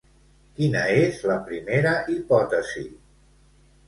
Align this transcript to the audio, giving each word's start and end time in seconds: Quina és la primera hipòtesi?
Quina 0.59 0.79
és 1.01 1.19
la 1.31 1.35
primera 1.49 1.91
hipòtesi? 2.13 2.83